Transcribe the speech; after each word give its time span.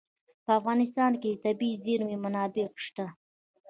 په 0.45 0.51
افغانستان 0.59 1.11
کې 1.21 1.29
د 1.33 1.41
طبیعي 1.43 1.81
زیرمې 1.85 2.17
منابع 2.23 2.67
شته. 2.85 3.05